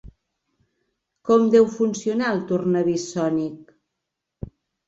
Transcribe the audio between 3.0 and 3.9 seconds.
sònic?